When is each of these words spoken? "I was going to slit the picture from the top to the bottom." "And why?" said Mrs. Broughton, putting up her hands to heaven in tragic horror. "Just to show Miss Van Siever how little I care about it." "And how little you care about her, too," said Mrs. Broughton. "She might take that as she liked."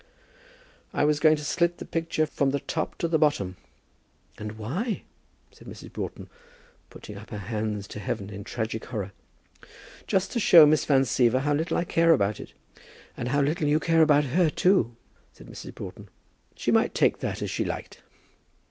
"I 0.93 1.05
was 1.05 1.19
going 1.19 1.35
to 1.35 1.45
slit 1.45 1.77
the 1.77 1.85
picture 1.85 2.25
from 2.25 2.49
the 2.49 2.59
top 2.59 2.97
to 2.97 3.07
the 3.07 3.19
bottom." 3.19 3.55
"And 4.39 4.53
why?" 4.53 5.03
said 5.51 5.67
Mrs. 5.67 5.93
Broughton, 5.93 6.27
putting 6.89 7.17
up 7.19 7.29
her 7.29 7.37
hands 7.37 7.87
to 7.89 7.99
heaven 7.99 8.31
in 8.31 8.43
tragic 8.43 8.85
horror. 8.85 9.11
"Just 10.07 10.31
to 10.31 10.39
show 10.39 10.65
Miss 10.65 10.85
Van 10.85 11.03
Siever 11.03 11.41
how 11.41 11.53
little 11.53 11.77
I 11.77 11.83
care 11.83 12.13
about 12.13 12.39
it." 12.39 12.53
"And 13.15 13.27
how 13.27 13.43
little 13.43 13.67
you 13.67 13.79
care 13.79 14.01
about 14.01 14.23
her, 14.23 14.49
too," 14.49 14.95
said 15.33 15.45
Mrs. 15.45 15.75
Broughton. 15.75 16.09
"She 16.55 16.71
might 16.71 16.95
take 16.95 17.19
that 17.19 17.43
as 17.43 17.51
she 17.51 17.63
liked." 17.63 18.01